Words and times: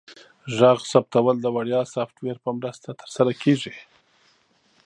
غږ 0.57 0.77
ثبتول 0.91 1.35
د 1.41 1.47
وړیا 1.55 1.81
سافټویر 1.93 2.37
په 2.45 2.49
مرسته 2.59 2.89
ترسره 3.01 3.31
کیږي. 3.43 3.73